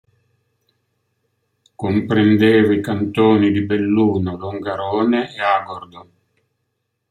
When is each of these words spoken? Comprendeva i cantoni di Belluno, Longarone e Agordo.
Comprendeva 1.81 2.73
i 2.73 2.81
cantoni 2.81 3.51
di 3.51 3.61
Belluno, 3.61 4.35
Longarone 4.35 5.31
e 5.35 5.41
Agordo. 5.41 6.07